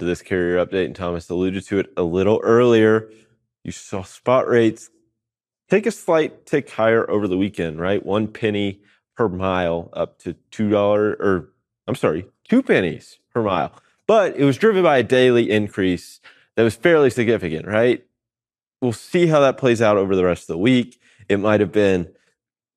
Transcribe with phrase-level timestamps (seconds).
[0.00, 3.10] into this carrier update, and Thomas alluded to it a little earlier.
[3.64, 4.88] You saw spot rates
[5.68, 8.04] take a slight tick higher over the weekend, right?
[8.04, 8.80] One penny
[9.14, 11.50] per mile up to $2, or
[11.86, 13.74] I'm sorry, two pennies per mile.
[14.06, 16.20] But it was driven by a daily increase
[16.56, 18.02] that was fairly significant, right?
[18.80, 20.98] We'll see how that plays out over the rest of the week.
[21.28, 22.08] It might have been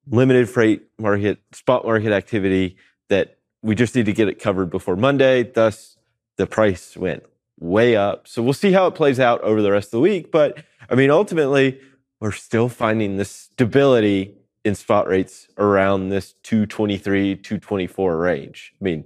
[0.05, 2.75] limited freight market, spot market activity
[3.07, 5.43] that we just need to get it covered before Monday.
[5.43, 5.97] Thus,
[6.37, 7.23] the price went
[7.59, 8.27] way up.
[8.27, 10.31] So we'll see how it plays out over the rest of the week.
[10.31, 11.79] But I mean, ultimately,
[12.19, 18.73] we're still finding this stability in spot rates around this 223, 224 range.
[18.79, 19.03] I mean,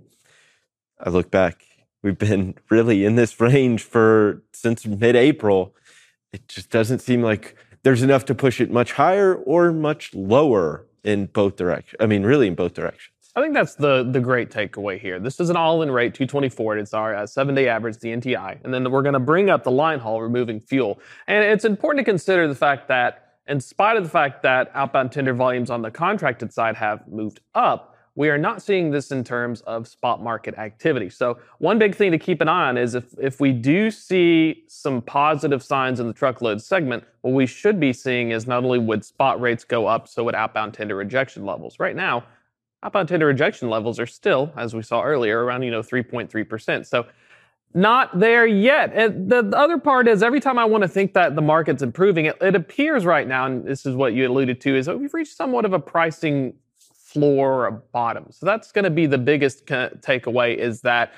[1.00, 1.64] I look back,
[2.04, 5.76] we've been really in this range for since mid April.
[6.32, 10.86] It just doesn't seem like there's enough to push it much higher or much lower
[11.04, 11.96] in both directions.
[12.00, 13.17] I mean, really in both directions.
[13.38, 15.20] I think that's the the great takeaway here.
[15.20, 16.80] This is an all-in rate, 224.
[16.80, 19.70] It's our uh, seven-day average, the NTI, and then we're going to bring up the
[19.70, 21.00] line haul, removing fuel.
[21.28, 25.12] And it's important to consider the fact that, in spite of the fact that outbound
[25.12, 29.24] tender volumes on the contracted side have moved up, we are not seeing this in
[29.24, 31.12] terms of spot market activity.
[31.12, 34.64] So one big thing to keep an eye on is if if we do see
[34.68, 38.80] some positive signs in the truckload segment, what we should be seeing is not only
[38.80, 41.80] would spot rates go up, so would outbound tender rejection levels.
[41.80, 42.24] Right now
[42.84, 46.86] outbound tender rejection levels are still, as we saw earlier, around you know 3.3%.
[46.86, 47.06] So
[47.74, 48.92] not there yet.
[48.94, 51.84] And the, the other part is every time I want to think that the market's
[51.84, 55.00] improving, it, it appears right now, and this is what you alluded to, is that
[55.00, 58.28] we've reached somewhat of a pricing floor or a bottom.
[58.32, 61.14] So that's going to be the biggest takeaway is that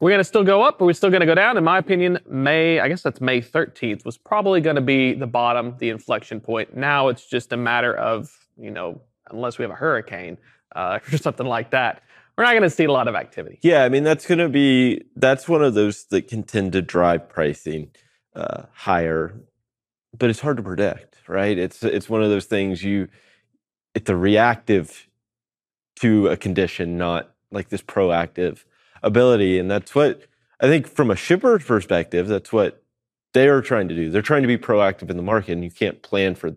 [0.00, 1.58] we're going to still go up, or we're still going to go down.
[1.58, 5.26] In my opinion, May, I guess that's May 13th, was probably going to be the
[5.26, 6.74] bottom, the inflection point.
[6.74, 10.38] Now it's just a matter of, you know, unless we have a hurricane,
[10.74, 12.02] uh, or something like that,
[12.36, 13.58] we're not going to see a lot of activity.
[13.62, 16.82] Yeah, I mean that's going to be that's one of those that can tend to
[16.82, 17.90] drive pricing
[18.34, 19.34] uh, higher,
[20.16, 21.58] but it's hard to predict, right?
[21.58, 23.08] It's it's one of those things you
[23.94, 25.06] it's a reactive
[25.96, 28.64] to a condition, not like this proactive
[29.02, 30.22] ability, and that's what
[30.60, 32.82] I think from a shipper's perspective, that's what
[33.32, 34.10] they are trying to do.
[34.10, 36.56] They're trying to be proactive in the market, and you can't plan for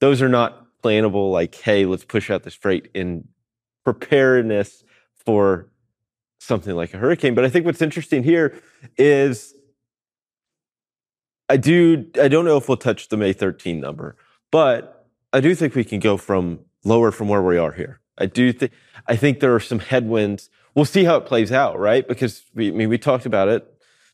[0.00, 1.32] those are not planable.
[1.32, 3.28] Like, hey, let's push out this freight in
[3.84, 4.84] preparedness
[5.24, 5.68] for
[6.38, 7.34] something like a hurricane.
[7.34, 8.60] But I think what's interesting here
[8.96, 9.54] is
[11.48, 14.16] I do I don't know if we'll touch the May 13 number,
[14.50, 18.00] but I do think we can go from lower from where we are here.
[18.18, 18.72] I do think
[19.06, 20.50] I think there are some headwinds.
[20.74, 22.06] We'll see how it plays out, right?
[22.06, 23.70] Because we I mean we talked about it.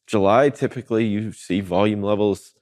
[0.07, 2.55] July typically you see volume levels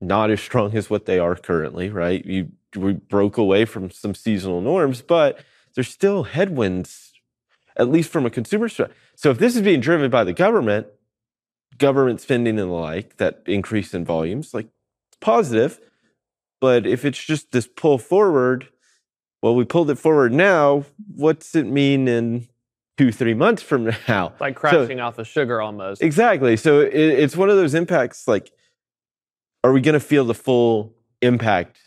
[0.00, 2.24] not as strong as what they are currently, right?
[2.24, 5.40] You we broke away from some seasonal norms, but
[5.74, 7.12] there's still headwinds,
[7.76, 8.90] at least from a consumer side.
[9.14, 10.86] So if this is being driven by the government,
[11.78, 14.66] government spending and the like, that increase in volumes, like
[15.08, 15.80] it's positive.
[16.60, 18.68] But if it's just this pull forward,
[19.42, 20.84] well, we pulled it forward now.
[21.14, 22.48] What's it mean in
[22.98, 24.34] two, three months from now?
[24.38, 26.02] Like crashing so, off the sugar almost.
[26.02, 26.56] Exactly.
[26.56, 28.50] So it, it's one of those impacts like,
[29.64, 31.78] are we going to feel the full impact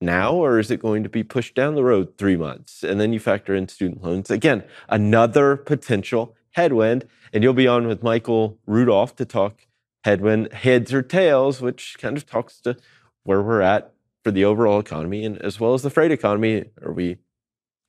[0.00, 2.82] now, or is it going to be pushed down the road three months?
[2.82, 4.30] And then you factor in student loans.
[4.30, 7.06] Again, another potential headwind.
[7.32, 9.66] And you'll be on with Michael Rudolph to talk
[10.04, 12.76] headwind, heads or tails, which kind of talks to
[13.24, 13.92] where we're at
[14.24, 16.64] for the overall economy and as well as the freight economy.
[16.82, 17.18] Are we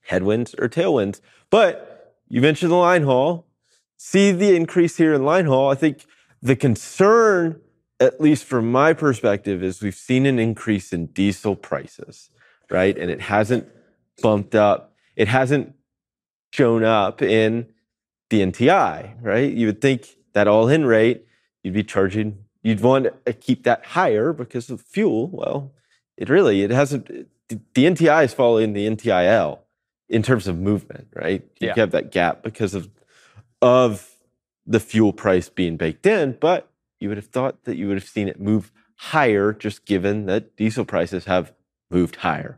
[0.01, 1.21] headwinds or tailwinds?
[1.49, 3.47] But you mentioned the line haul.
[3.97, 5.69] See the increase here in line haul.
[5.69, 6.05] I think
[6.41, 7.61] the concern
[8.01, 12.31] at least from my perspective, is we've seen an increase in diesel prices,
[12.69, 12.97] right?
[12.97, 13.69] And it hasn't
[14.21, 15.75] bumped up, it hasn't
[16.51, 17.67] shown up in
[18.31, 19.53] the NTI, right?
[19.53, 21.25] You would think that all in rate,
[21.63, 25.29] you'd be charging, you'd want to keep that higher because of fuel.
[25.31, 25.71] Well,
[26.17, 27.07] it really, it hasn't,
[27.49, 29.59] the NTI is following the NTIL
[30.09, 31.43] in terms of movement, right?
[31.59, 31.73] You yeah.
[31.75, 32.89] have that gap because of,
[33.61, 34.09] of
[34.65, 36.70] the fuel price being baked in, but
[37.01, 40.55] you would have thought that you would have seen it move higher just given that
[40.55, 41.51] diesel prices have
[41.89, 42.57] moved higher.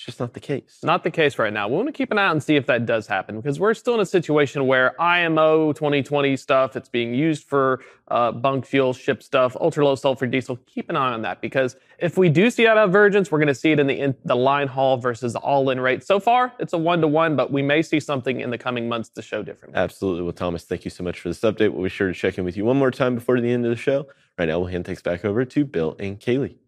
[0.00, 0.78] It's just not the case.
[0.82, 1.68] Not the case right now.
[1.68, 3.74] We want to keep an eye out and see if that does happen because we're
[3.74, 8.94] still in a situation where IMO 2020 stuff, it's being used for uh, bunk fuel,
[8.94, 10.56] ship stuff, ultra low sulfur diesel.
[10.64, 13.54] Keep an eye on that because if we do see that divergence, we're going to
[13.54, 16.02] see it in the in, the line haul versus the all in rate.
[16.02, 18.88] So far, it's a one to one, but we may see something in the coming
[18.88, 19.78] months to show differently.
[19.78, 20.22] Absolutely.
[20.22, 21.74] Well, Thomas, thank you so much for this update.
[21.74, 23.70] We'll be sure to check in with you one more time before the end of
[23.70, 24.06] the show.
[24.38, 26.59] Right now, we'll hand things back over to Bill and Kaylee.